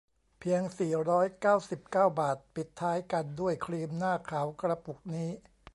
[0.39, 5.29] เพียง สี่ร้อยเก้าสิบเก้า บาท ปิดท้ายกันด้วยครีมหน้าขาวกระปุกนี้